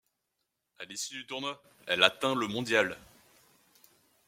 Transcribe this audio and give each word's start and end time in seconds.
À 0.79 0.85
l'issue 0.85 1.13
du 1.13 1.27
tournoi, 1.27 1.61
elle 1.85 2.01
atteint 2.01 2.33
le 2.33 2.47
mondial. 2.47 2.97